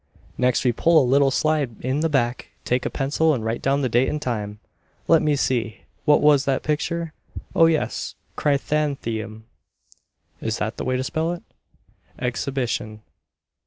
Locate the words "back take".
2.09-2.87